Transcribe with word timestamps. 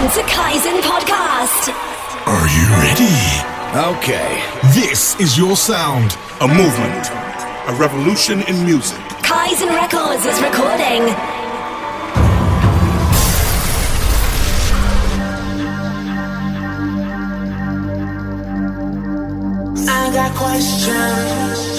Welcome 0.00 0.22
to 0.22 0.30
Kaizen 0.32 0.80
Podcast. 0.80 1.68
Are 2.26 2.48
you 2.48 2.64
ready? 2.80 3.98
Okay. 3.98 4.42
This 4.72 5.14
is 5.20 5.36
your 5.36 5.56
sound. 5.56 6.16
A 6.40 6.48
movement. 6.48 7.10
A 7.68 7.76
revolution 7.78 8.40
in 8.48 8.64
music. 8.64 8.96
Kaizen 9.20 9.68
Records 9.68 10.24
is 10.24 10.40
recording. 10.40 11.02
I 19.86 20.10
got 20.14 20.34
questions. 20.34 21.69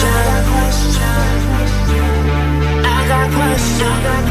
Questions. 0.00 1.02
I 2.84 3.08
got 3.08 3.26
questions. 3.36 4.29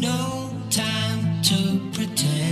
no 0.00 0.50
time 0.70 1.42
to 1.42 1.78
pretend. 1.92 2.49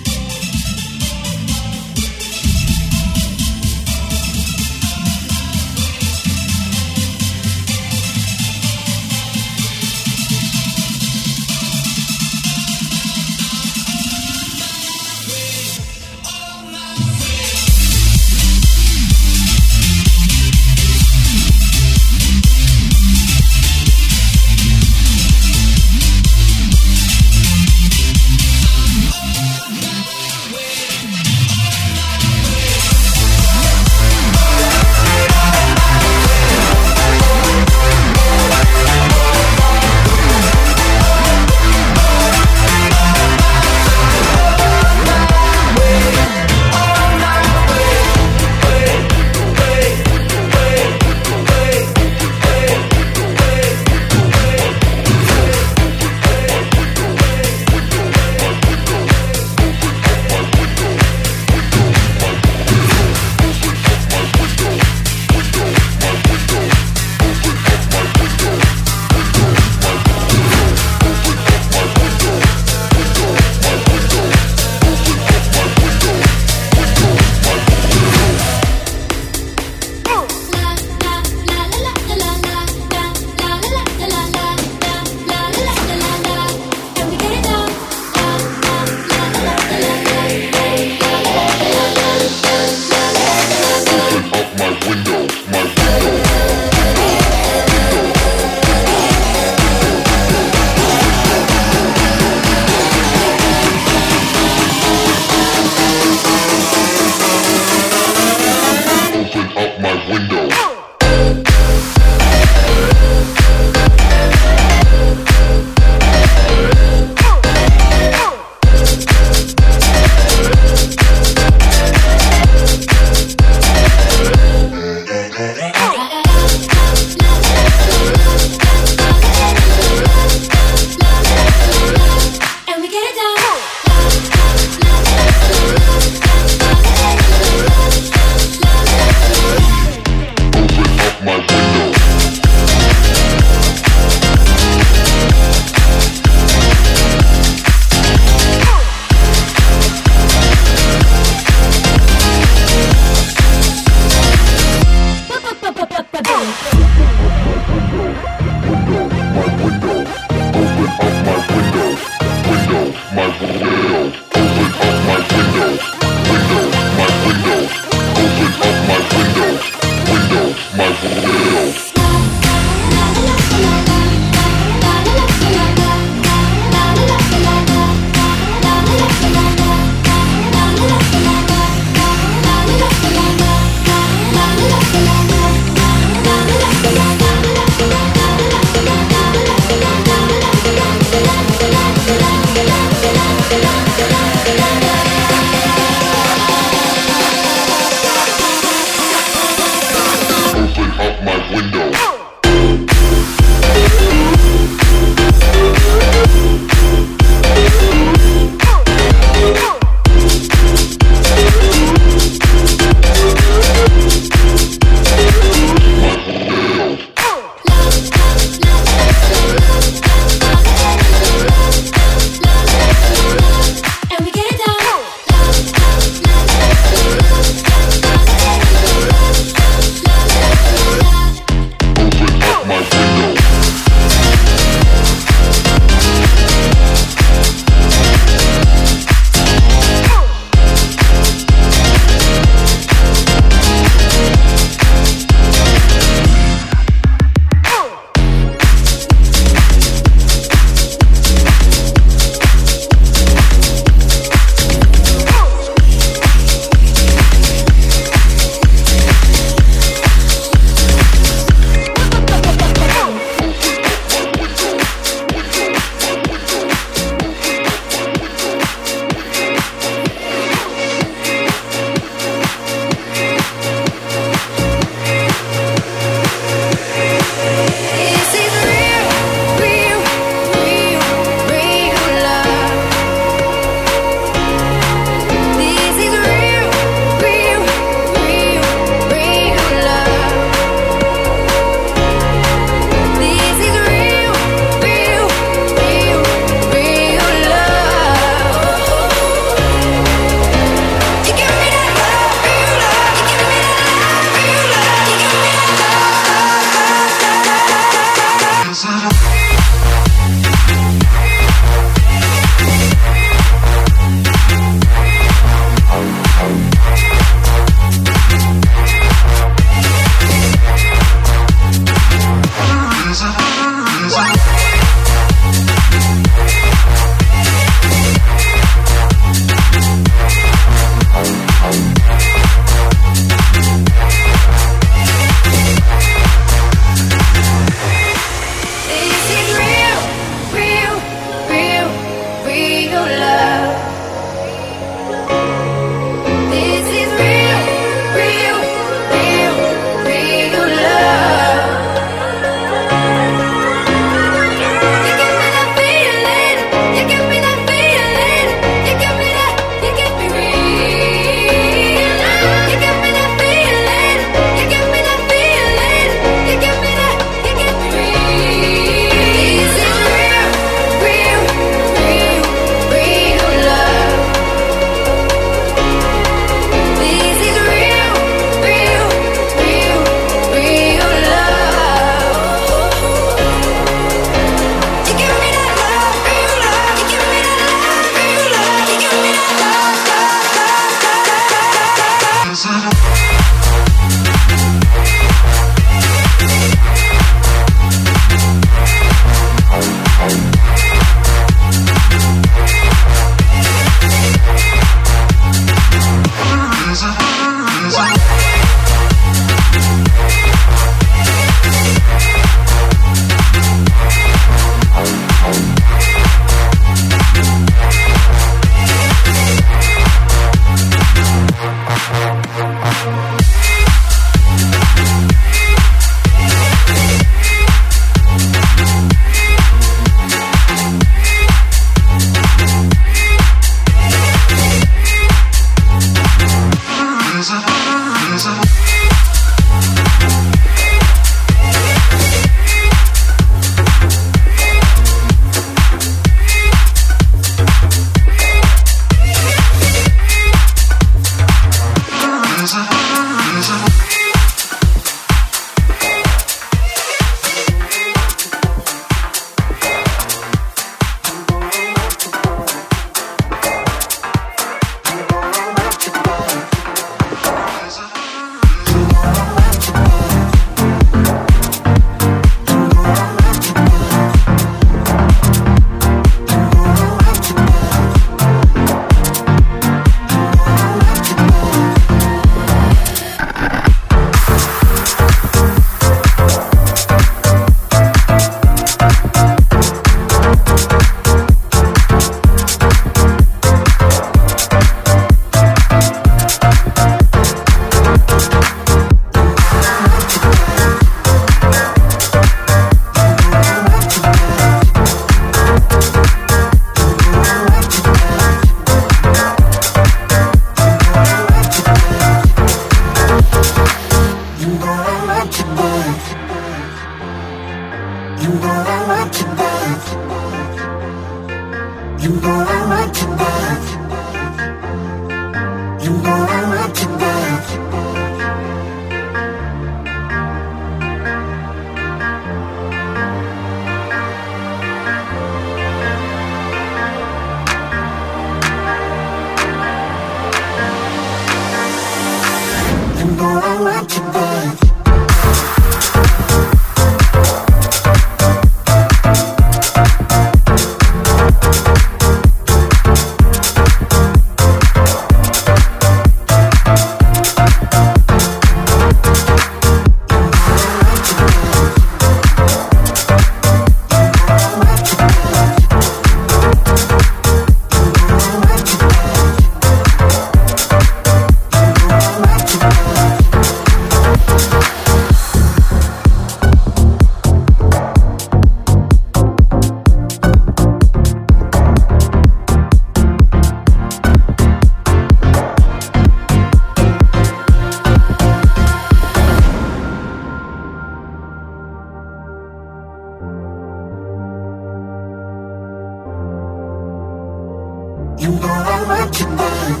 You 598.40 598.48
know 598.48 598.68
I 598.68 599.04
want 599.06 599.38
you 599.38 599.46
back. 599.60 600.00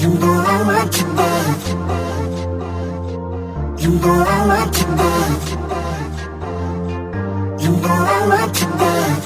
You 0.00 0.10
know 0.18 0.34
I 0.34 0.62
want 0.66 0.96
you 0.98 1.06
back. 1.14 1.60
You 3.78 3.90
know 4.00 4.16
I 4.26 4.46
want 4.48 4.76
you 4.80 4.86
back. 4.98 5.42
You 7.62 7.70
know 7.70 7.88
I 7.88 8.28
want 8.30 8.58
you 8.58 8.68
back. 8.78 9.22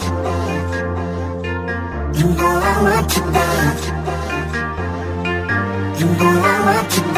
You 5.99 6.07
know 6.07 6.33
I 6.45 6.61
want 6.67 6.97
you 6.97 7.12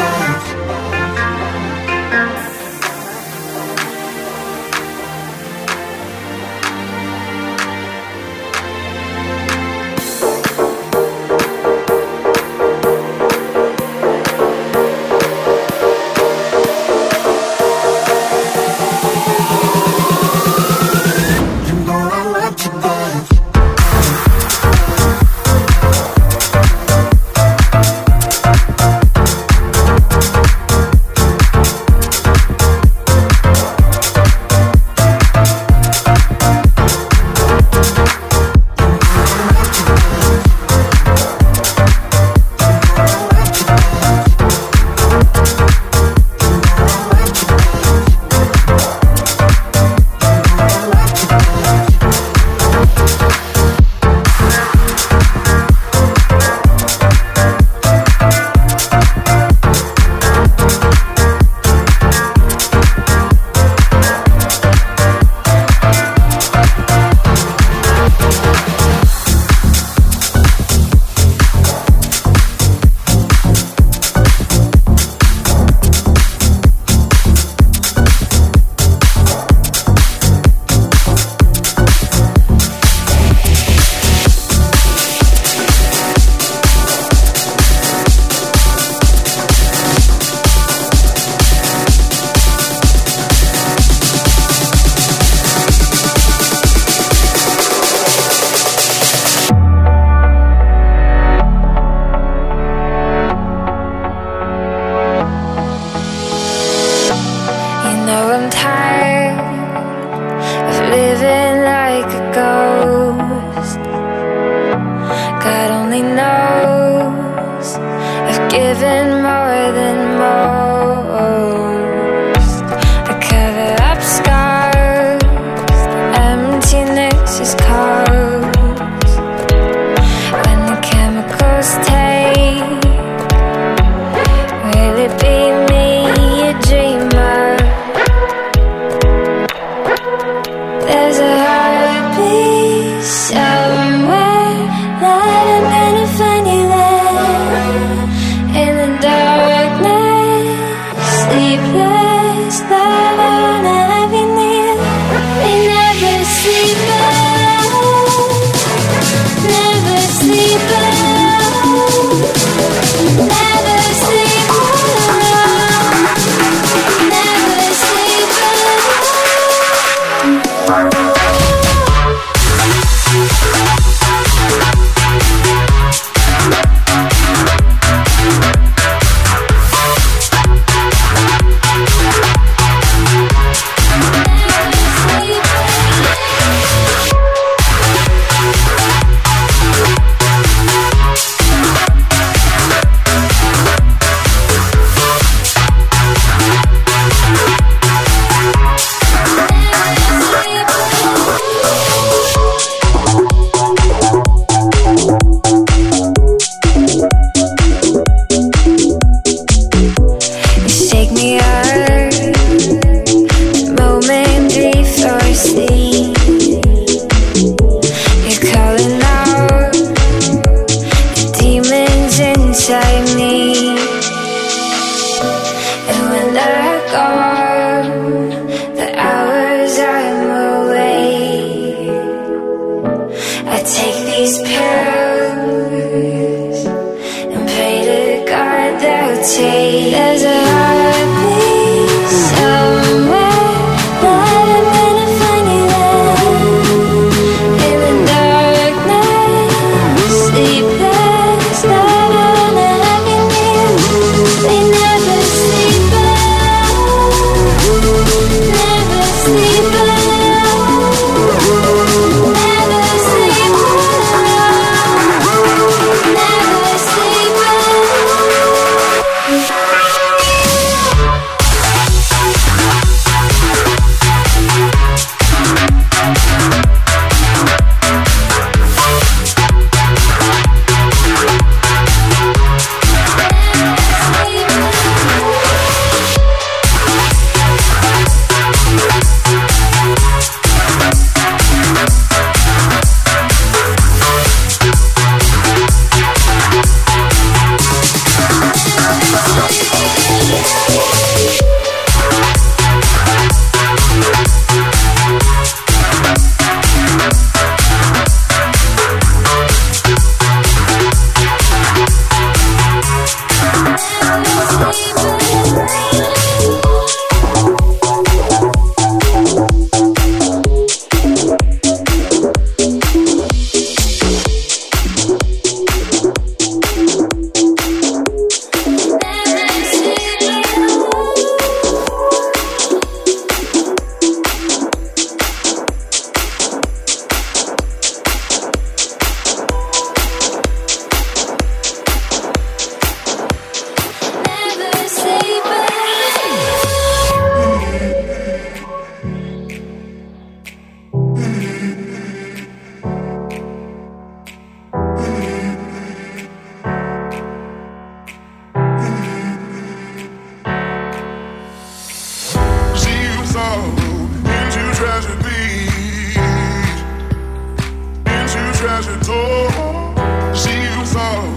treasure 368.64 368.98
door. 369.00 369.94
See 370.34 370.58
you 370.62 370.84
follow 370.86 371.28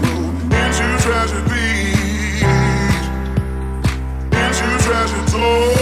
into 0.62 0.86
treasure 1.04 1.44
beach. 1.50 2.42
Into 4.32 4.68
treasure 4.82 5.24
door. 5.36 5.77